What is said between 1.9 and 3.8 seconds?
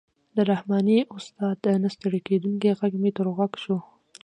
ستړی کېدونکی غږ مې تر غوږ شو.